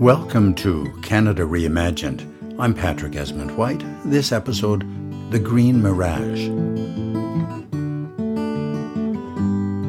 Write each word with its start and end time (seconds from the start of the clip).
Welcome 0.00 0.54
to 0.54 0.90
Canada 1.02 1.42
Reimagined. 1.42 2.56
I'm 2.58 2.72
Patrick 2.72 3.12
Esmonde-White. 3.12 3.84
This 4.06 4.32
episode, 4.32 4.80
The 5.30 5.38
Green 5.38 5.82
Mirage. 5.82 6.48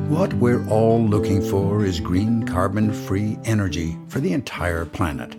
What 0.10 0.34
we're 0.34 0.68
all 0.68 1.02
looking 1.02 1.42
for 1.42 1.86
is 1.86 2.02
green 2.02 2.44
carbon 2.44 2.92
free 2.92 3.40
energy 3.46 3.98
for 4.10 4.20
the 4.20 4.34
entire 4.34 4.84
planet. 4.84 5.38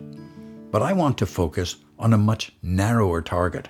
But 0.71 0.81
I 0.81 0.95
want 0.95 1.19
to 1.19 1.27
focus 1.27 1.77
on 1.99 2.15
a 2.15 2.19
much 2.19 2.53
narrower 2.63 3.21
target. 3.21 3.69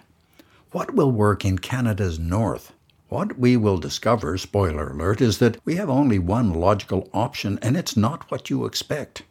What 0.70 0.94
will 0.94 1.10
work 1.10 1.44
in 1.44 1.58
Canada's 1.58 2.20
north? 2.20 2.74
What 3.08 3.36
we 3.36 3.56
will 3.56 3.78
discover, 3.78 4.38
spoiler 4.38 4.90
alert, 4.90 5.20
is 5.20 5.38
that 5.38 5.58
we 5.64 5.74
have 5.74 5.90
only 5.90 6.20
one 6.20 6.54
logical 6.54 7.10
option 7.12 7.58
and 7.60 7.76
it's 7.76 7.96
not 7.96 8.30
what 8.30 8.50
you 8.50 8.64
expect. 8.66 9.24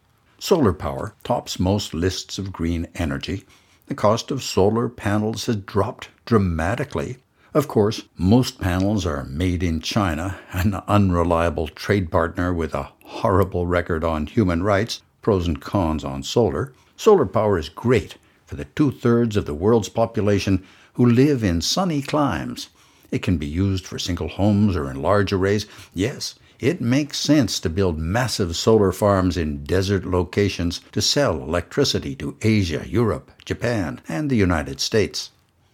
Solar 0.44 0.72
power 0.72 1.14
tops 1.22 1.60
most 1.60 1.94
lists 1.94 2.36
of 2.36 2.52
green 2.52 2.88
energy. 2.96 3.44
The 3.86 3.94
cost 3.94 4.32
of 4.32 4.42
solar 4.42 4.88
panels 4.88 5.46
has 5.46 5.54
dropped 5.54 6.08
dramatically. 6.24 7.18
Of 7.54 7.68
course, 7.68 8.02
most 8.18 8.60
panels 8.60 9.06
are 9.06 9.24
made 9.24 9.62
in 9.62 9.78
China, 9.78 10.40
an 10.50 10.82
unreliable 10.88 11.68
trade 11.68 12.10
partner 12.10 12.52
with 12.52 12.74
a 12.74 12.90
horrible 13.04 13.68
record 13.68 14.02
on 14.02 14.26
human 14.26 14.64
rights, 14.64 15.00
pros 15.20 15.46
and 15.46 15.60
cons 15.60 16.02
on 16.02 16.24
solar. 16.24 16.72
Solar 16.96 17.24
power 17.24 17.56
is 17.56 17.68
great 17.68 18.16
for 18.44 18.56
the 18.56 18.64
two 18.64 18.90
thirds 18.90 19.36
of 19.36 19.46
the 19.46 19.54
world's 19.54 19.90
population 19.90 20.64
who 20.94 21.06
live 21.06 21.44
in 21.44 21.60
sunny 21.60 22.02
climes. 22.02 22.68
It 23.12 23.22
can 23.22 23.38
be 23.38 23.46
used 23.46 23.86
for 23.86 23.96
single 24.00 24.26
homes 24.26 24.74
or 24.74 24.90
in 24.90 25.00
large 25.00 25.32
arrays. 25.32 25.66
Yes, 25.94 26.34
it 26.62 26.80
makes 26.80 27.18
sense 27.18 27.58
to 27.58 27.68
build 27.68 27.98
massive 27.98 28.54
solar 28.54 28.92
farms 28.92 29.36
in 29.36 29.64
desert 29.64 30.04
locations 30.04 30.80
to 30.92 31.02
sell 31.02 31.42
electricity 31.42 32.14
to 32.14 32.36
Asia, 32.40 32.88
Europe, 32.88 33.32
Japan, 33.44 34.00
and 34.08 34.30
the 34.30 34.36
United 34.36 34.80
States. 34.80 35.32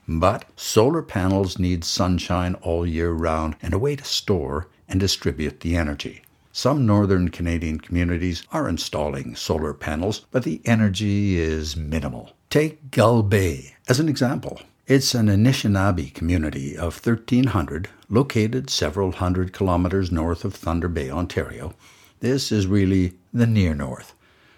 But 0.09 0.47
solar 0.57 1.03
panels 1.03 1.59
need 1.59 1.85
sunshine 1.85 2.55
all 2.63 2.87
year 2.87 3.13
round 3.13 3.57
and 3.61 3.75
a 3.75 3.79
way 3.79 3.97
to 3.97 4.05
store 4.05 4.69
and 4.89 4.99
distribute 4.99 5.61
the 5.61 5.77
energy. 5.77 6.23
Some 6.53 6.87
northern 6.87 7.29
Canadian 7.29 7.81
communities 7.81 8.45
are 8.51 8.67
installing 8.67 9.37
solar 9.37 9.75
panels, 9.75 10.25
but 10.31 10.45
the 10.45 10.63
energy 10.65 11.39
is 11.39 11.77
minimal. 11.77 12.33
Take 12.49 12.91
Gull 12.91 13.23
Bay 13.23 13.75
as 13.87 14.01
an 14.01 14.09
example. 14.09 14.63
It's 14.89 15.15
an 15.15 15.27
Anishinaabe 15.27 16.15
community 16.15 16.75
of 16.75 17.07
1,300 17.07 17.91
located 18.09 18.71
several 18.71 19.13
hundred 19.13 19.53
kilometers 19.53 20.11
north 20.11 20.47
of 20.47 20.55
Thunder 20.55 20.89
Bay, 20.89 21.11
Ontario. 21.11 21.75
This 22.21 22.51
is 22.51 22.67
really 22.67 23.13
the 23.31 23.47
near 23.47 23.75
north, 23.75 24.15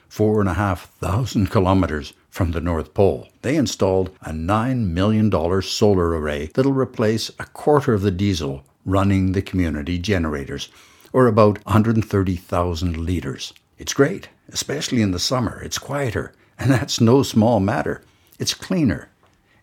four 0.08 0.38
and 0.38 0.48
a 0.48 0.54
half 0.54 0.88
thousand 1.00 1.46
kilometers 1.50 2.12
from 2.28 2.52
the 2.52 2.60
North 2.60 2.94
Pole. 2.94 3.26
They 3.42 3.56
installed 3.56 4.10
a 4.22 4.30
$9 4.30 4.90
million 4.90 5.32
solar 5.62 6.10
array 6.10 6.52
that'll 6.54 6.74
replace 6.74 7.30
a 7.40 7.46
quarter 7.46 7.92
of 7.92 8.02
the 8.02 8.12
diesel 8.12 8.62
running 8.84 9.32
the 9.32 9.42
community 9.42 9.98
generators, 9.98 10.68
or 11.12 11.26
about 11.26 11.58
130,000 11.64 12.96
litres. 12.96 13.52
It's 13.78 13.94
great, 13.94 14.28
especially 14.48 15.02
in 15.02 15.10
the 15.10 15.18
summer. 15.18 15.60
It's 15.60 15.78
quieter, 15.78 16.32
and 16.56 16.70
that's 16.70 17.00
no 17.00 17.24
small 17.24 17.58
matter. 17.58 18.02
It's 18.38 18.54
cleaner 18.54 19.09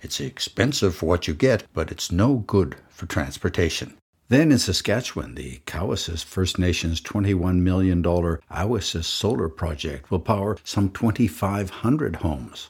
it's 0.01 0.19
expensive 0.19 0.95
for 0.95 1.05
what 1.07 1.27
you 1.27 1.33
get, 1.33 1.63
but 1.73 1.91
it's 1.91 2.11
no 2.11 2.37
good 2.47 2.75
for 2.89 3.05
transportation. 3.05 3.97
Then 4.29 4.51
in 4.51 4.59
Saskatchewan, 4.59 5.35
the 5.35 5.61
Cowessess 5.65 6.23
First 6.23 6.59
Nations 6.59 6.99
$21 6.99 7.59
million 7.59 8.03
Awasis 8.03 9.05
solar 9.05 9.47
project 9.47 10.11
will 10.11 10.19
power 10.19 10.57
some 10.63 10.89
2,500 10.89 12.17
homes. 12.17 12.69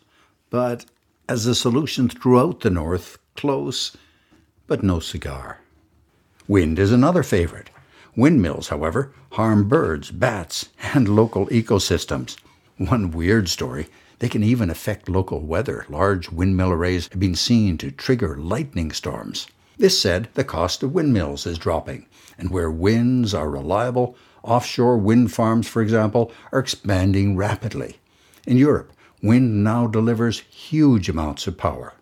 But 0.49 0.85
as 1.27 1.45
a 1.45 1.55
solution 1.55 2.09
throughout 2.09 2.59
the 2.59 2.69
north, 2.69 3.17
close, 3.35 3.97
but 4.67 4.83
no 4.83 4.99
cigar. 4.99 5.59
Wind 6.47 6.77
is 6.77 6.91
another 6.91 7.23
favorite. 7.23 7.69
Windmills, 8.15 8.69
however, 8.69 9.11
harm 9.31 9.67
birds, 9.67 10.11
bats, 10.11 10.69
and 10.93 11.09
local 11.09 11.47
ecosystems. 11.47 12.37
One 12.77 13.11
weird 13.11 13.49
story 13.49 13.87
they 14.19 14.29
can 14.29 14.43
even 14.43 14.69
affect 14.69 15.09
local 15.09 15.39
weather. 15.39 15.85
Large 15.89 16.31
windmill 16.31 16.71
arrays 16.71 17.07
have 17.09 17.19
been 17.19 17.35
seen 17.35 17.77
to 17.77 17.91
trigger 17.91 18.37
lightning 18.37 18.91
storms. 18.91 19.47
This 19.77 19.99
said, 19.99 20.29
the 20.33 20.43
cost 20.43 20.81
of 20.81 20.93
windmills 20.93 21.45
is 21.45 21.59
dropping, 21.59 22.07
and 22.37 22.49
where 22.49 22.71
winds 22.71 23.33
are 23.33 23.49
reliable, 23.49 24.15
offshore 24.43 24.97
wind 24.97 25.31
farms, 25.31 25.67
for 25.67 25.81
example, 25.81 26.31
are 26.51 26.59
expanding 26.59 27.35
rapidly. 27.35 27.97
In 28.47 28.57
Europe, 28.57 28.91
wind 29.21 29.63
now 29.63 29.85
delivers 29.85 30.39
huge 30.39 31.09
amounts 31.09 31.45
of 31.45 31.57
power. 31.57 31.93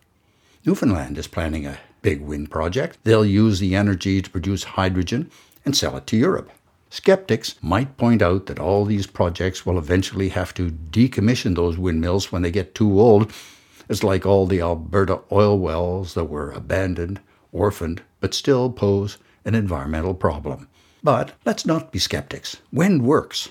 Newfoundland 0.64 1.18
is 1.18 1.26
planning 1.26 1.66
a 1.66 1.78
big 2.02 2.20
wind 2.22 2.50
project. 2.50 2.98
They'll 3.04 3.26
use 3.26 3.60
the 3.60 3.74
energy 3.74 4.22
to 4.22 4.30
produce 4.30 4.64
hydrogen 4.64 5.30
and 5.64 5.76
sell 5.76 5.96
it 5.96 6.06
to 6.06 6.16
Europe. 6.16 6.50
Skeptics 6.90 7.56
might 7.60 7.96
point 7.96 8.22
out 8.22 8.46
that 8.46 8.60
all 8.60 8.84
these 8.84 9.06
projects 9.06 9.66
will 9.66 9.78
eventually 9.78 10.30
have 10.30 10.54
to 10.54 10.70
decommission 10.70 11.54
those 11.54 11.76
windmills 11.76 12.30
when 12.30 12.42
they 12.42 12.50
get 12.50 12.74
too 12.74 13.00
old. 13.00 13.32
It's 13.88 14.04
like 14.04 14.24
all 14.24 14.46
the 14.46 14.60
Alberta 14.60 15.20
oil 15.30 15.58
wells 15.58 16.14
that 16.14 16.24
were 16.24 16.50
abandoned, 16.50 17.20
orphaned, 17.52 18.02
but 18.20 18.34
still 18.34 18.70
pose 18.70 19.18
an 19.44 19.54
environmental 19.54 20.14
problem. 20.14 20.68
But 21.02 21.34
let's 21.44 21.66
not 21.66 21.92
be 21.92 21.98
skeptics. 21.98 22.56
Wind 22.72 23.02
works. 23.02 23.50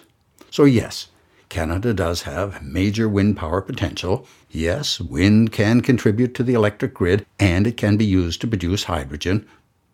So, 0.50 0.63
yes, 0.63 1.07
Canada 1.50 1.94
does 1.94 2.24
have 2.24 2.63
major 2.63 3.07
wind 3.07 3.38
power 3.38 3.62
potential. 3.62 4.28
Yes, 4.50 5.00
wind 5.00 5.51
can 5.51 5.81
contribute 5.81 6.34
to 6.35 6.44
the 6.44 6.53
electric 6.53 6.94
grid 6.94 7.25
and 7.40 7.68
it 7.68 7.78
can 7.78 7.97
be 7.97 8.06
used 8.06 8.41
to 8.41 8.47
produce 8.47 8.85
hydrogen, 8.85 9.45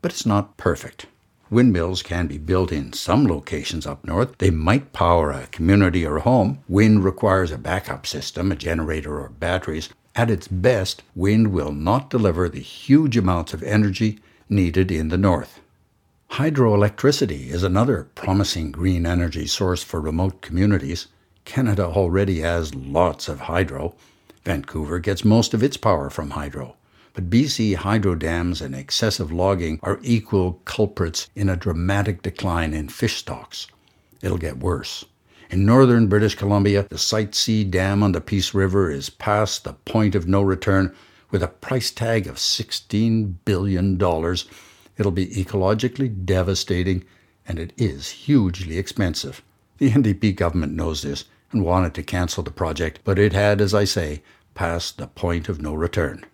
but 0.01 0.11
it's 0.11 0.25
not 0.25 0.57
perfect. 0.57 1.05
Windmills 1.51 2.01
can 2.01 2.27
be 2.27 2.37
built 2.37 2.71
in 2.71 2.93
some 2.93 3.27
locations 3.27 3.85
up 3.85 4.05
north. 4.05 4.37
They 4.37 4.51
might 4.51 4.93
power 4.93 5.31
a 5.31 5.47
community 5.47 6.05
or 6.05 6.19
home. 6.19 6.63
Wind 6.69 7.03
requires 7.03 7.51
a 7.51 7.57
backup 7.57 8.07
system, 8.07 8.53
a 8.53 8.55
generator 8.55 9.19
or 9.19 9.27
batteries. 9.27 9.89
At 10.15 10.31
its 10.31 10.47
best, 10.47 11.03
wind 11.13 11.51
will 11.51 11.73
not 11.73 12.09
deliver 12.09 12.47
the 12.47 12.61
huge 12.61 13.17
amounts 13.17 13.53
of 13.53 13.63
energy 13.63 14.19
needed 14.47 14.91
in 14.91 15.09
the 15.09 15.17
north. 15.17 15.59
Hydroelectricity 16.31 17.49
is 17.49 17.63
another 17.63 18.07
promising 18.15 18.71
green 18.71 19.05
energy 19.05 19.45
source 19.45 19.83
for 19.83 19.99
remote 19.99 20.41
communities. 20.41 21.07
Canada 21.43 21.85
already 21.85 22.39
has 22.39 22.73
lots 22.73 23.27
of 23.27 23.41
hydro. 23.41 23.93
Vancouver 24.45 24.99
gets 24.99 25.25
most 25.25 25.53
of 25.53 25.61
its 25.61 25.75
power 25.75 26.09
from 26.09 26.29
hydro. 26.29 26.77
But 27.13 27.29
BC 27.29 27.75
hydro 27.75 28.15
dams 28.15 28.61
and 28.61 28.73
excessive 28.73 29.31
logging 29.31 29.79
are 29.83 29.99
equal 30.01 30.61
culprits 30.63 31.29
in 31.35 31.49
a 31.49 31.57
dramatic 31.57 32.21
decline 32.21 32.73
in 32.73 32.87
fish 32.87 33.17
stocks. 33.17 33.67
It'll 34.21 34.37
get 34.37 34.59
worse. 34.59 35.03
In 35.49 35.65
northern 35.65 36.07
British 36.07 36.35
Columbia, 36.35 36.87
the 36.89 36.97
Site 36.97 37.35
C 37.35 37.65
Dam 37.65 38.01
on 38.01 38.13
the 38.13 38.21
Peace 38.21 38.53
River 38.53 38.89
is 38.89 39.09
past 39.09 39.65
the 39.65 39.73
point 39.73 40.15
of 40.15 40.25
no 40.25 40.41
return 40.41 40.95
with 41.31 41.43
a 41.43 41.49
price 41.49 41.91
tag 41.91 42.27
of 42.27 42.37
$16 42.37 43.33
billion. 43.43 43.95
It'll 43.95 45.11
be 45.11 45.27
ecologically 45.27 46.25
devastating 46.25 47.03
and 47.45 47.59
it 47.59 47.73
is 47.75 48.09
hugely 48.09 48.77
expensive. 48.77 49.41
The 49.79 49.91
NDP 49.91 50.35
government 50.37 50.73
knows 50.73 51.01
this 51.01 51.25
and 51.51 51.65
wanted 51.65 51.93
to 51.95 52.03
cancel 52.03 52.43
the 52.43 52.51
project, 52.51 52.99
but 53.03 53.19
it 53.19 53.33
had, 53.33 53.59
as 53.59 53.73
I 53.73 53.83
say, 53.83 54.23
passed 54.53 54.97
the 54.97 55.07
point 55.07 55.49
of 55.49 55.61
no 55.61 55.73
return. 55.73 56.25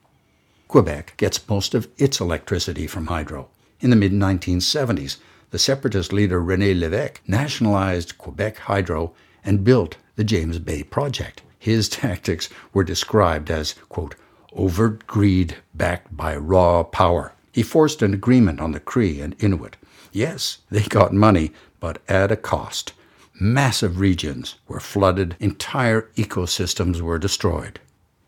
Quebec 0.67 1.13
gets 1.15 1.47
most 1.47 1.73
of 1.73 1.87
its 1.97 2.19
electricity 2.19 2.87
from 2.87 3.07
hydro. 3.07 3.47
In 3.79 3.89
the 3.89 3.95
mid 3.95 4.11
1970s, 4.11 5.17
the 5.51 5.59
separatist 5.59 6.11
leader 6.11 6.41
Rene 6.41 6.73
Lévesque 6.73 7.19
nationalized 7.25 8.17
Quebec 8.17 8.57
Hydro 8.57 9.13
and 9.45 9.63
built 9.63 9.95
the 10.17 10.25
James 10.25 10.59
Bay 10.59 10.83
Project. 10.83 11.41
His 11.57 11.87
tactics 12.03 12.49
were 12.73 12.83
described 12.83 13.49
as, 13.49 13.75
quote, 13.87 14.15
overt 14.51 15.07
greed 15.07 15.55
backed 15.73 16.15
by 16.15 16.35
raw 16.35 16.83
power. 16.83 17.33
He 17.53 17.63
forced 17.63 18.01
an 18.01 18.13
agreement 18.13 18.59
on 18.59 18.73
the 18.73 18.79
Cree 18.79 19.21
and 19.21 19.35
Inuit. 19.39 19.77
Yes, 20.11 20.59
they 20.69 20.83
got 20.83 21.13
money, 21.13 21.51
but 21.79 22.01
at 22.09 22.31
a 22.31 22.35
cost. 22.35 22.93
Massive 23.39 23.99
regions 23.99 24.55
were 24.67 24.79
flooded, 24.79 25.35
entire 25.39 26.09
ecosystems 26.15 27.01
were 27.01 27.19
destroyed. 27.19 27.79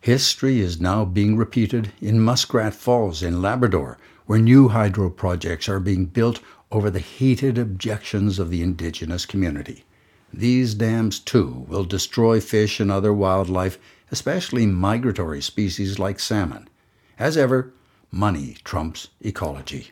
History 0.01 0.62
is 0.62 0.80
now 0.80 1.04
being 1.04 1.36
repeated 1.36 1.92
in 2.00 2.22
Muskrat 2.22 2.74
Falls 2.74 3.22
in 3.22 3.42
Labrador, 3.42 3.98
where 4.28 4.40
new 4.40 4.69
hydro 4.69 5.10
projects 5.10 5.68
are 5.68 5.81
being 5.81 6.06
built 6.06 6.40
over 6.72 6.90
the 6.90 7.00
heated 7.00 7.57
objections 7.57 8.40
of 8.40 8.50
the 8.50 8.62
indigenous 8.62 9.25
community. 9.25 9.84
These 10.31 10.75
dams, 10.75 11.19
too, 11.19 11.66
will 11.68 11.84
destroy 11.84 12.40
fish 12.40 12.80
and 12.80 12.90
other 12.90 13.13
wildlife, 13.13 13.78
especially 14.10 14.66
migratory 14.66 15.42
species 15.42 16.00
like 16.00 16.22
salmon. 16.22 16.69
As 17.18 17.36
ever, 17.36 17.74
money 18.10 18.56
trumps 18.63 19.10
ecology. 19.19 19.92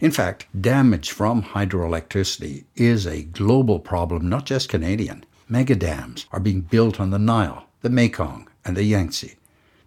In 0.00 0.10
fact, 0.10 0.48
damage 0.60 1.12
from 1.12 1.42
hydroelectricity 1.42 2.64
is 2.76 3.06
a 3.06 3.22
global 3.22 3.78
problem, 3.78 4.28
not 4.28 4.44
just 4.44 4.68
Canadian. 4.68 5.24
Mega 5.48 5.76
dams 5.76 6.26
are 6.30 6.40
being 6.40 6.60
built 6.60 7.00
on 7.00 7.08
the 7.08 7.18
Nile, 7.18 7.64
the 7.80 7.88
Mekong, 7.88 8.49
and 8.64 8.76
the 8.76 8.84
Yangtze. 8.84 9.36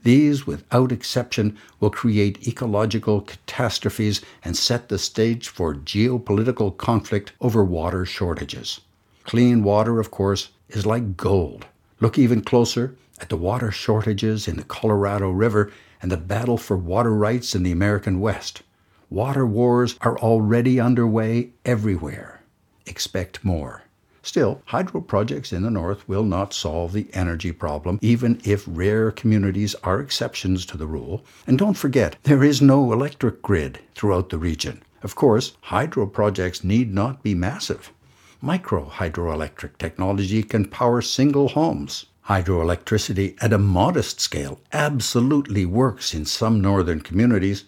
These, 0.03 0.45
without 0.45 0.91
exception, 0.91 1.57
will 1.79 1.89
create 1.89 2.47
ecological 2.47 3.21
catastrophes 3.21 4.21
and 4.43 4.57
set 4.57 4.89
the 4.89 4.99
stage 4.99 5.47
for 5.47 5.73
geopolitical 5.73 6.75
conflict 6.75 7.31
over 7.39 7.63
water 7.63 8.05
shortages. 8.05 8.81
Clean 9.23 9.63
water, 9.63 9.99
of 9.99 10.11
course, 10.11 10.49
is 10.69 10.85
like 10.85 11.15
gold. 11.15 11.65
Look 12.01 12.17
even 12.17 12.41
closer 12.41 12.95
at 13.21 13.29
the 13.29 13.37
water 13.37 13.71
shortages 13.71 14.47
in 14.47 14.57
the 14.57 14.63
Colorado 14.63 15.29
River 15.29 15.71
and 16.01 16.11
the 16.11 16.17
battle 16.17 16.57
for 16.57 16.75
water 16.75 17.13
rights 17.13 17.55
in 17.55 17.63
the 17.63 17.71
American 17.71 18.19
West. 18.19 18.61
Water 19.09 19.45
wars 19.45 19.95
are 20.01 20.17
already 20.19 20.79
underway 20.81 21.51
everywhere. 21.63 22.41
Expect 22.85 23.45
more. 23.45 23.82
Still, 24.25 24.61
hydro 24.67 25.01
projects 25.01 25.51
in 25.51 25.63
the 25.63 25.69
north 25.69 26.07
will 26.07 26.23
not 26.23 26.53
solve 26.53 26.93
the 26.93 27.07
energy 27.13 27.51
problem, 27.51 27.99
even 28.01 28.39
if 28.45 28.63
rare 28.65 29.11
communities 29.11 29.75
are 29.83 29.99
exceptions 29.99 30.65
to 30.67 30.77
the 30.77 30.87
rule. 30.87 31.25
And 31.45 31.59
don't 31.59 31.73
forget, 31.73 32.15
there 32.23 32.41
is 32.41 32.61
no 32.61 32.93
electric 32.93 33.41
grid 33.41 33.79
throughout 33.95 34.29
the 34.29 34.37
region. 34.37 34.81
Of 35.01 35.15
course, 35.15 35.57
hydro 35.59 36.07
projects 36.07 36.63
need 36.63 36.93
not 36.93 37.21
be 37.21 37.35
massive. 37.35 37.91
Micro 38.39 38.85
hydroelectric 38.85 39.77
technology 39.77 40.41
can 40.41 40.69
power 40.69 41.01
single 41.01 41.49
homes. 41.49 42.05
Hydroelectricity 42.27 43.35
at 43.41 43.51
a 43.51 43.57
modest 43.57 44.21
scale 44.21 44.61
absolutely 44.71 45.65
works 45.65 46.13
in 46.13 46.23
some 46.23 46.61
northern 46.61 47.01
communities, 47.01 47.65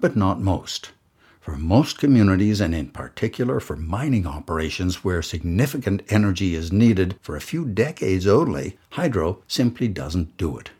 but 0.00 0.16
not 0.16 0.40
most. 0.40 0.90
For 1.44 1.58
most 1.58 1.98
communities, 1.98 2.62
and 2.62 2.74
in 2.74 2.88
particular 2.88 3.60
for 3.60 3.76
mining 3.76 4.26
operations 4.26 5.04
where 5.04 5.20
significant 5.20 6.02
energy 6.08 6.54
is 6.54 6.72
needed 6.72 7.16
for 7.20 7.36
a 7.36 7.40
few 7.42 7.66
decades 7.66 8.26
only, 8.26 8.78
hydro 8.92 9.42
simply 9.46 9.88
doesn't 9.88 10.38
do 10.38 10.56
it. 10.56 10.70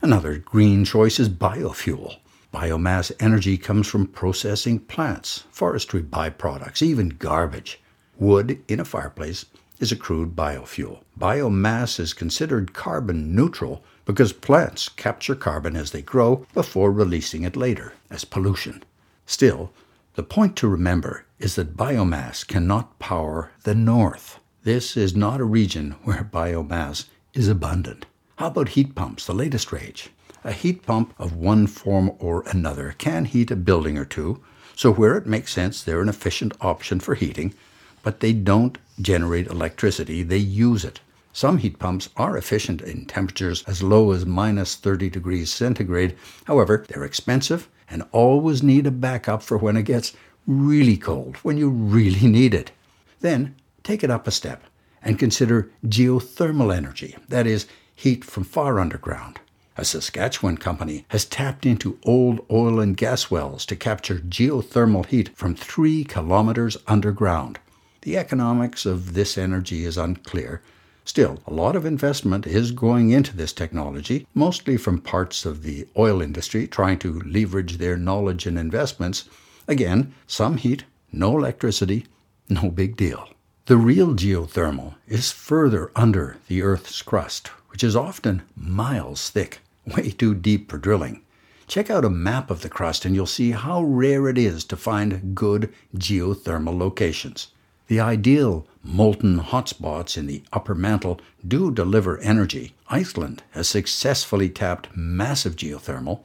Another 0.00 0.36
green 0.38 0.84
choice 0.84 1.18
is 1.18 1.28
biofuel. 1.28 2.18
Biomass 2.52 3.10
energy 3.18 3.58
comes 3.58 3.88
from 3.88 4.06
processing 4.06 4.78
plants, 4.78 5.42
forestry 5.50 6.04
byproducts, 6.04 6.80
even 6.80 7.08
garbage. 7.08 7.80
Wood 8.16 8.62
in 8.68 8.78
a 8.78 8.84
fireplace 8.84 9.44
is 9.80 9.90
a 9.90 9.96
crude 9.96 10.36
biofuel. 10.36 11.00
Biomass 11.18 11.98
is 11.98 12.14
considered 12.14 12.74
carbon 12.74 13.34
neutral 13.34 13.82
because 14.04 14.32
plants 14.32 14.88
capture 14.88 15.34
carbon 15.34 15.74
as 15.74 15.90
they 15.90 16.00
grow 16.00 16.46
before 16.54 16.92
releasing 16.92 17.42
it 17.42 17.56
later 17.56 17.92
as 18.08 18.24
pollution. 18.24 18.84
Still, 19.26 19.72
the 20.16 20.22
point 20.22 20.54
to 20.56 20.68
remember 20.68 21.24
is 21.38 21.54
that 21.54 21.76
biomass 21.76 22.46
cannot 22.46 22.98
power 22.98 23.50
the 23.62 23.74
North. 23.74 24.38
This 24.62 24.96
is 24.96 25.16
not 25.16 25.40
a 25.40 25.44
region 25.44 25.92
where 26.04 26.28
biomass 26.30 27.06
is 27.32 27.48
abundant. 27.48 28.06
How 28.36 28.48
about 28.48 28.70
heat 28.70 28.94
pumps, 28.94 29.26
the 29.26 29.34
latest 29.34 29.72
rage? 29.72 30.10
A 30.44 30.52
heat 30.52 30.84
pump 30.84 31.14
of 31.18 31.34
one 31.34 31.66
form 31.66 32.12
or 32.18 32.44
another 32.46 32.94
can 32.98 33.24
heat 33.24 33.50
a 33.50 33.56
building 33.56 33.96
or 33.96 34.04
two, 34.04 34.42
so 34.76 34.92
where 34.92 35.16
it 35.16 35.26
makes 35.26 35.52
sense, 35.52 35.82
they're 35.82 36.02
an 36.02 36.08
efficient 36.08 36.52
option 36.60 37.00
for 37.00 37.14
heating, 37.14 37.54
but 38.02 38.20
they 38.20 38.32
don't 38.32 38.76
generate 39.00 39.46
electricity, 39.46 40.22
they 40.22 40.36
use 40.36 40.84
it. 40.84 41.00
Some 41.32 41.58
heat 41.58 41.78
pumps 41.78 42.10
are 42.16 42.36
efficient 42.36 42.82
in 42.82 43.06
temperatures 43.06 43.64
as 43.66 43.82
low 43.82 44.12
as 44.12 44.26
minus 44.26 44.76
30 44.76 45.08
degrees 45.10 45.50
centigrade. 45.50 46.14
However, 46.44 46.84
they're 46.88 47.04
expensive 47.04 47.68
and 47.94 48.02
always 48.10 48.60
need 48.60 48.88
a 48.88 48.90
backup 48.90 49.40
for 49.40 49.56
when 49.56 49.76
it 49.76 49.84
gets 49.84 50.14
really 50.48 50.96
cold, 50.96 51.36
when 51.36 51.56
you 51.56 51.70
really 51.70 52.26
need 52.38 52.52
it. 52.52 52.72
Then 53.20 53.54
take 53.84 54.02
it 54.02 54.10
up 54.10 54.26
a 54.26 54.32
step 54.32 54.64
and 55.00 55.16
consider 55.16 55.70
geothermal 55.86 56.74
energy, 56.74 57.16
that 57.28 57.46
is, 57.46 57.68
heat 57.94 58.24
from 58.24 58.42
far 58.42 58.80
underground. 58.80 59.38
A 59.76 59.84
Saskatchewan 59.84 60.58
company 60.58 61.04
has 61.08 61.24
tapped 61.24 61.64
into 61.64 62.00
old 62.02 62.44
oil 62.50 62.80
and 62.80 62.96
gas 62.96 63.30
wells 63.30 63.64
to 63.66 63.76
capture 63.76 64.16
geothermal 64.16 65.06
heat 65.06 65.28
from 65.36 65.54
three 65.54 66.02
kilometers 66.02 66.76
underground. 66.88 67.60
The 68.02 68.18
economics 68.18 68.86
of 68.86 69.14
this 69.14 69.38
energy 69.38 69.84
is 69.84 69.96
unclear, 69.96 70.62
Still, 71.06 71.38
a 71.46 71.52
lot 71.52 71.76
of 71.76 71.84
investment 71.84 72.46
is 72.46 72.70
going 72.70 73.10
into 73.10 73.36
this 73.36 73.52
technology, 73.52 74.26
mostly 74.32 74.78
from 74.78 75.00
parts 75.00 75.44
of 75.44 75.62
the 75.62 75.86
oil 75.98 76.22
industry 76.22 76.66
trying 76.66 76.98
to 77.00 77.20
leverage 77.20 77.76
their 77.76 77.98
knowledge 77.98 78.46
and 78.46 78.58
investments. 78.58 79.28
Again, 79.68 80.14
some 80.26 80.56
heat, 80.56 80.84
no 81.12 81.36
electricity, 81.36 82.06
no 82.48 82.70
big 82.70 82.96
deal. 82.96 83.28
The 83.66 83.76
real 83.76 84.14
geothermal 84.14 84.94
is 85.06 85.30
further 85.30 85.90
under 85.94 86.38
the 86.48 86.62
Earth's 86.62 87.02
crust, 87.02 87.48
which 87.68 87.84
is 87.84 87.94
often 87.94 88.42
miles 88.56 89.28
thick, 89.28 89.60
way 89.86 90.10
too 90.10 90.34
deep 90.34 90.70
for 90.70 90.78
drilling. 90.78 91.22
Check 91.66 91.90
out 91.90 92.04
a 92.04 92.10
map 92.10 92.50
of 92.50 92.62
the 92.62 92.68
crust 92.68 93.04
and 93.04 93.14
you'll 93.14 93.26
see 93.26 93.52
how 93.52 93.82
rare 93.82 94.28
it 94.28 94.36
is 94.36 94.64
to 94.64 94.76
find 94.76 95.34
good 95.34 95.72
geothermal 95.96 96.78
locations. 96.78 97.48
The 97.86 98.00
ideal 98.00 98.66
molten 98.82 99.38
hotspots 99.40 100.16
in 100.16 100.26
the 100.26 100.42
upper 100.54 100.74
mantle 100.74 101.20
do 101.46 101.70
deliver 101.70 102.18
energy. 102.20 102.72
Iceland 102.88 103.42
has 103.50 103.68
successfully 103.68 104.48
tapped 104.48 104.96
massive 104.96 105.54
geothermal. 105.54 106.20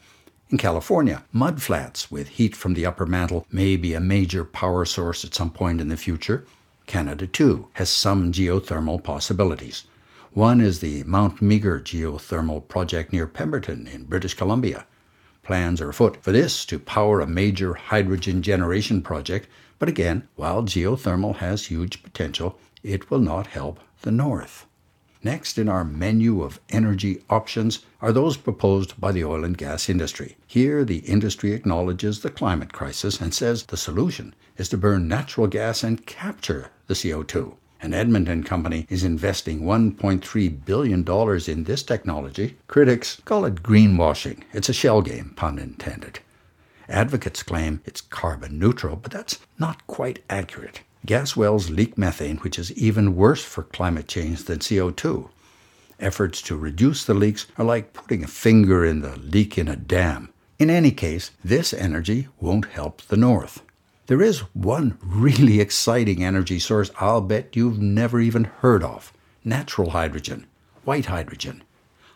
In 0.49 0.57
California, 0.57 1.25
mudflats 1.35 2.09
with 2.09 2.29
heat 2.29 2.55
from 2.55 2.75
the 2.75 2.85
upper 2.85 3.05
mantle 3.05 3.45
may 3.51 3.75
be 3.75 3.93
a 3.93 3.99
major 3.99 4.45
power 4.45 4.85
source 4.85 5.25
at 5.25 5.35
some 5.35 5.51
point 5.51 5.81
in 5.81 5.89
the 5.89 5.97
future. 5.97 6.45
Canada, 6.87 7.27
too, 7.27 7.67
has 7.73 7.89
some 7.89 8.31
geothermal 8.31 9.03
possibilities. 9.03 9.83
One 10.31 10.61
is 10.61 10.79
the 10.79 11.03
Mount 11.03 11.41
Meager 11.41 11.81
geothermal 11.81 12.69
project 12.69 13.11
near 13.11 13.27
Pemberton 13.27 13.85
in 13.85 14.05
British 14.05 14.33
Columbia. 14.33 14.85
Plans 15.43 15.81
are 15.81 15.89
afoot 15.89 16.23
for 16.23 16.31
this 16.31 16.63
to 16.65 16.79
power 16.79 17.19
a 17.19 17.27
major 17.27 17.73
hydrogen 17.73 18.41
generation 18.41 19.01
project 19.01 19.49
but 19.79 19.89
again, 19.89 20.27
while 20.35 20.61
geothermal 20.61 21.37
has 21.37 21.65
huge 21.65 22.03
potential, 22.03 22.59
it 22.83 23.09
will 23.09 23.19
not 23.19 23.47
help 23.47 23.79
the 24.01 24.11
North. 24.11 24.65
Next 25.23 25.57
in 25.57 25.67
our 25.67 25.83
menu 25.83 26.43
of 26.43 26.61
energy 26.69 27.21
options 27.29 27.79
are 28.01 28.13
those 28.13 28.37
proposed 28.37 28.99
by 29.01 29.11
the 29.11 29.25
oil 29.25 29.43
and 29.43 29.57
gas 29.57 29.89
industry. 29.89 30.37
Here, 30.47 30.85
the 30.85 30.99
industry 30.99 31.51
acknowledges 31.51 32.21
the 32.21 32.29
climate 32.29 32.71
crisis 32.71 33.19
and 33.19 33.33
says 33.33 33.63
the 33.63 33.75
solution 33.75 34.33
is 34.55 34.69
to 34.69 34.77
burn 34.77 35.09
natural 35.09 35.47
gas 35.47 35.83
and 35.83 36.05
capture 36.05 36.69
the 36.87 36.93
CO2. 36.93 37.55
An 37.81 37.93
Edmonton 37.93 38.43
company 38.43 38.85
is 38.89 39.03
investing 39.03 39.61
$1.3 39.61 40.65
billion 40.65 41.05
in 41.49 41.63
this 41.63 41.83
technology. 41.83 42.57
Critics 42.67 43.21
call 43.25 43.45
it 43.45 43.63
greenwashing. 43.63 44.43
It's 44.53 44.69
a 44.69 44.73
shell 44.73 45.01
game, 45.01 45.33
pun 45.35 45.59
intended. 45.59 46.19
Advocates 46.89 47.43
claim 47.43 47.81
it's 47.85 48.01
carbon 48.01 48.57
neutral, 48.57 48.95
but 48.95 49.11
that's 49.11 49.37
not 49.59 49.85
quite 49.85 50.23
accurate. 50.29 50.81
Gas 51.05 51.35
wells 51.35 51.69
leak 51.69 51.97
methane, 51.97 52.37
which 52.37 52.57
is 52.57 52.71
even 52.73 53.15
worse 53.15 53.43
for 53.43 53.63
climate 53.63 54.07
change 54.07 54.45
than 54.45 54.59
CO2. 54.59 55.29
Efforts 55.99 56.41
to 56.41 56.57
reduce 56.57 57.05
the 57.05 57.13
leaks 57.13 57.45
are 57.57 57.65
like 57.65 57.93
putting 57.93 58.23
a 58.23 58.27
finger 58.27 58.83
in 58.83 59.01
the 59.01 59.17
leak 59.17 59.57
in 59.57 59.67
a 59.67 59.75
dam. 59.75 60.33
In 60.57 60.69
any 60.69 60.91
case, 60.91 61.31
this 61.43 61.73
energy 61.73 62.27
won't 62.39 62.65
help 62.65 63.03
the 63.03 63.17
North. 63.17 63.61
There 64.07 64.21
is 64.21 64.39
one 64.53 64.97
really 65.03 65.59
exciting 65.59 66.23
energy 66.23 66.57
source 66.57 66.89
I'll 66.99 67.21
bet 67.21 67.55
you've 67.55 67.79
never 67.79 68.19
even 68.19 68.45
heard 68.45 68.83
of 68.83 69.13
natural 69.43 69.91
hydrogen, 69.91 70.47
white 70.83 71.05
hydrogen. 71.05 71.63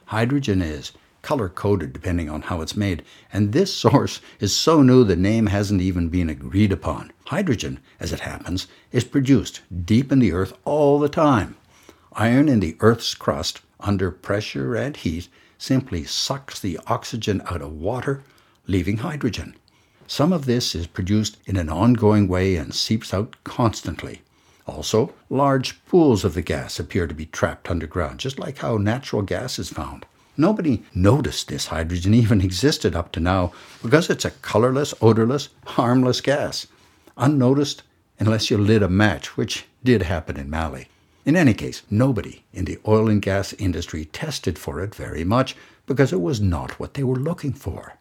Hydrogen 0.05 0.61
is 0.61 0.91
color 1.23 1.49
coded 1.49 1.91
depending 1.91 2.29
on 2.29 2.43
how 2.43 2.61
it's 2.61 2.75
made, 2.75 3.01
and 3.31 3.51
this 3.51 3.73
source 3.85 4.21
is 4.39 4.55
so 4.55 4.83
new 4.83 5.03
the 5.03 5.15
name 5.15 5.47
hasn't 5.47 5.81
even 5.81 6.09
been 6.09 6.29
agreed 6.29 6.71
upon. 6.71 7.11
Hydrogen, 7.25 7.79
as 7.99 8.13
it 8.13 8.19
happens, 8.19 8.67
is 8.91 9.03
produced 9.03 9.61
deep 9.85 10.11
in 10.11 10.19
the 10.19 10.33
earth 10.33 10.53
all 10.65 10.99
the 10.99 11.09
time. 11.09 11.55
Iron 12.13 12.47
in 12.47 12.59
the 12.59 12.77
earth's 12.79 13.15
crust, 13.15 13.61
under 13.79 14.11
pressure 14.11 14.75
and 14.75 14.95
heat, 14.95 15.27
simply 15.57 16.03
sucks 16.03 16.59
the 16.59 16.79
oxygen 16.85 17.41
out 17.47 17.61
of 17.61 17.71
water, 17.71 18.21
leaving 18.67 18.97
hydrogen. 18.97 19.55
Some 20.05 20.31
of 20.31 20.45
this 20.45 20.75
is 20.75 20.85
produced 20.85 21.37
in 21.45 21.57
an 21.57 21.69
ongoing 21.69 22.27
way 22.27 22.55
and 22.55 22.75
seeps 22.75 23.13
out 23.13 23.35
constantly. 23.43 24.21
Also, 24.67 25.13
large 25.29 25.83
pools 25.85 26.23
of 26.23 26.33
the 26.33 26.41
gas 26.41 26.79
appear 26.79 27.07
to 27.07 27.13
be 27.13 27.25
trapped 27.25 27.71
underground, 27.71 28.19
just 28.19 28.37
like 28.37 28.59
how 28.59 28.77
natural 28.77 29.21
gas 29.21 29.57
is 29.57 29.69
found. 29.69 30.05
Nobody 30.35 30.83
noticed 30.95 31.47
this 31.47 31.67
hydrogen 31.67 32.13
even 32.15 32.41
existed 32.41 32.95
up 32.95 33.11
to 33.11 33.19
now 33.19 33.51
because 33.83 34.09
it's 34.09 34.25
a 34.25 34.31
colorless, 34.31 34.93
odorless, 34.99 35.49
harmless 35.65 36.21
gas, 36.21 36.65
unnoticed 37.17 37.83
unless 38.17 38.49
you 38.49 38.57
lit 38.57 38.81
a 38.81 38.89
match, 38.89 39.37
which 39.37 39.65
did 39.83 40.01
happen 40.01 40.37
in 40.37 40.49
Mali. 40.49 40.87
In 41.25 41.35
any 41.35 41.53
case, 41.53 41.83
nobody 41.89 42.43
in 42.51 42.65
the 42.65 42.79
oil 42.87 43.09
and 43.09 43.21
gas 43.21 43.53
industry 43.53 44.05
tested 44.05 44.57
for 44.57 44.81
it 44.81 44.95
very 44.95 45.23
much 45.23 45.55
because 45.85 46.11
it 46.11 46.21
was 46.21 46.41
not 46.41 46.79
what 46.79 46.95
they 46.95 47.03
were 47.03 47.15
looking 47.15 47.53
for. 47.53 47.93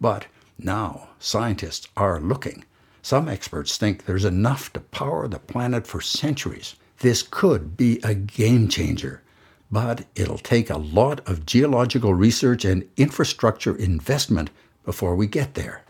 But 0.00 0.26
now 0.58 1.10
scientists 1.20 1.86
are 1.96 2.20
looking. 2.20 2.64
Some 3.00 3.28
experts 3.28 3.76
think 3.76 4.04
there's 4.04 4.24
enough 4.24 4.72
to 4.72 4.80
power 4.80 5.28
the 5.28 5.38
planet 5.38 5.86
for 5.86 6.00
centuries. 6.00 6.74
This 6.98 7.22
could 7.22 7.76
be 7.76 8.00
a 8.02 8.14
game 8.14 8.66
changer 8.68 9.22
but 9.70 10.06
it'll 10.14 10.38
take 10.38 10.70
a 10.70 10.78
lot 10.78 11.26
of 11.28 11.46
geological 11.46 12.14
research 12.14 12.64
and 12.64 12.88
infrastructure 12.96 13.76
investment 13.76 14.50
before 14.84 15.16
we 15.16 15.26
get 15.26 15.54
there. 15.54 15.82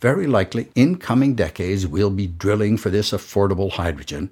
Very 0.00 0.26
likely, 0.26 0.68
in 0.74 0.96
coming 0.96 1.34
decades, 1.34 1.86
we'll 1.86 2.10
be 2.10 2.26
drilling 2.26 2.76
for 2.76 2.90
this 2.90 3.12
affordable 3.12 3.70
hydrogen. 3.70 4.30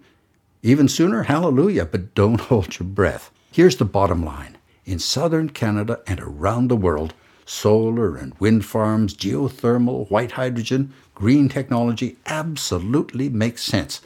Even 0.63 0.89
sooner, 0.89 1.23
hallelujah, 1.23 1.85
but 1.85 2.15
don't 2.15 2.41
hold 2.51 2.79
your 2.79 2.89
breath. 2.89 3.31
Here's 3.53 3.77
the 3.77 3.85
bottom 3.85 4.25
line 4.25 4.57
in 4.85 4.99
southern 4.99 5.51
Canada 5.51 6.01
and 6.07 6.21
around 6.21 6.69
the 6.69 6.77
world, 6.77 7.15
solar 7.47 8.17
and 8.17 8.35
wind 8.41 8.65
farms, 8.65 9.15
geothermal, 9.15 10.11
white 10.11 10.33
hydrogen, 10.33 10.93
green 11.15 11.49
technology 11.49 12.17
absolutely 12.27 13.29
makes 13.29 13.63
sense. 13.63 14.01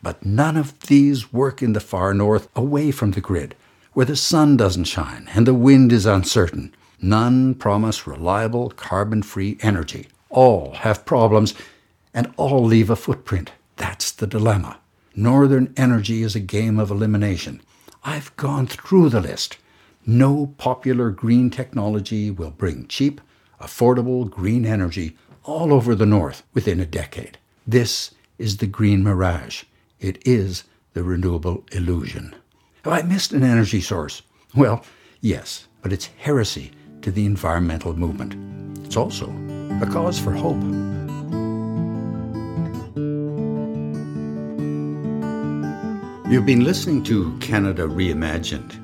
But 0.00 0.24
none 0.24 0.56
of 0.56 0.78
these 0.80 1.32
work 1.32 1.60
in 1.62 1.72
the 1.72 1.80
far 1.80 2.14
north 2.14 2.48
away 2.54 2.92
from 2.92 3.12
the 3.12 3.20
grid, 3.20 3.56
where 3.98 4.06
the 4.06 4.14
sun 4.14 4.56
doesn't 4.56 4.84
shine 4.84 5.28
and 5.34 5.44
the 5.44 5.52
wind 5.52 5.90
is 5.90 6.06
uncertain. 6.06 6.72
None 7.02 7.52
promise 7.56 8.06
reliable 8.06 8.70
carbon 8.70 9.24
free 9.24 9.58
energy. 9.60 10.06
All 10.30 10.70
have 10.74 11.04
problems 11.04 11.52
and 12.14 12.32
all 12.36 12.62
leave 12.62 12.90
a 12.90 12.94
footprint. 12.94 13.50
That's 13.74 14.12
the 14.12 14.28
dilemma. 14.28 14.78
Northern 15.16 15.74
energy 15.76 16.22
is 16.22 16.36
a 16.36 16.50
game 16.56 16.78
of 16.78 16.92
elimination. 16.92 17.60
I've 18.04 18.36
gone 18.36 18.68
through 18.68 19.08
the 19.08 19.20
list. 19.20 19.58
No 20.06 20.54
popular 20.58 21.10
green 21.10 21.50
technology 21.50 22.30
will 22.30 22.52
bring 22.52 22.86
cheap, 22.86 23.20
affordable 23.60 24.30
green 24.30 24.64
energy 24.64 25.16
all 25.42 25.72
over 25.72 25.96
the 25.96 26.06
North 26.06 26.44
within 26.54 26.78
a 26.78 26.86
decade. 26.86 27.36
This 27.66 28.14
is 28.38 28.58
the 28.58 28.68
green 28.68 29.02
mirage. 29.02 29.64
It 29.98 30.22
is 30.24 30.62
the 30.92 31.02
renewable 31.02 31.64
illusion. 31.72 32.36
Have 32.88 33.04
I 33.04 33.06
missed 33.06 33.34
an 33.34 33.42
energy 33.42 33.82
source? 33.82 34.22
Well, 34.54 34.82
yes, 35.20 35.68
but 35.82 35.92
it's 35.92 36.06
heresy 36.16 36.70
to 37.02 37.10
the 37.10 37.26
environmental 37.26 37.92
movement. 37.94 38.34
It's 38.82 38.96
also 38.96 39.26
a 39.82 39.86
cause 39.92 40.18
for 40.18 40.32
hope. 40.32 40.56
You've 46.32 46.46
been 46.46 46.64
listening 46.64 47.02
to 47.02 47.36
Canada 47.40 47.82
Reimagined. 47.82 48.80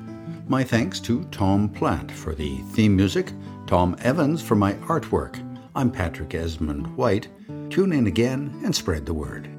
My 0.47 0.63
thanks 0.63 0.99
to 0.99 1.23
Tom 1.31 1.67
Plant 1.67 2.11
for 2.11 2.35
the 2.35 2.57
theme 2.73 2.95
music, 2.95 3.31
Tom 3.65 3.95
Evans 4.01 4.39
for 4.39 4.53
my 4.53 4.73
artwork. 4.73 5.41
I'm 5.75 5.89
Patrick 5.89 6.29
Esmonde-White. 6.29 7.27
Tune 7.71 7.91
in 7.91 8.05
again 8.05 8.61
and 8.63 8.75
spread 8.75 9.07
the 9.07 9.15
word. 9.15 9.54